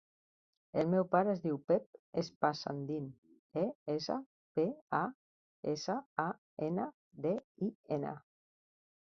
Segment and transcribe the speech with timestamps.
[0.83, 3.09] El meu pare es diu Pep Espasandin:
[3.65, 3.67] e,
[3.97, 4.17] essa,
[4.61, 4.65] pe,
[5.01, 5.03] a,
[5.75, 6.27] essa, a,
[6.71, 6.89] ena,
[7.29, 7.37] de,
[7.69, 8.17] i, ena.